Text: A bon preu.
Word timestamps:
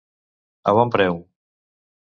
A 0.71 0.75
bon 0.79 0.95
preu. 0.97 1.21